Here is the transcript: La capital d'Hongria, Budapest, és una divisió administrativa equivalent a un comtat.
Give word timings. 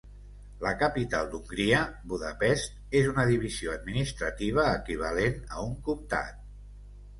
La 0.61 0.69
capital 0.83 1.27
d'Hongria, 1.33 1.81
Budapest, 2.13 2.73
és 3.03 3.11
una 3.11 3.27
divisió 3.33 3.75
administrativa 3.77 4.67
equivalent 4.81 5.39
a 5.61 5.69
un 5.71 5.79
comtat. 5.93 6.45